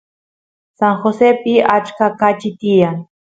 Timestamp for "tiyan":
2.59-2.97